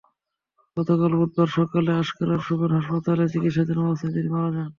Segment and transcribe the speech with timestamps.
[0.77, 4.67] গতকাল বুধবার সকালে আঙ্কারার গুভেন হাসপাতালে চিকিৎসাধীন অবস্থায় তিনি মারা যান।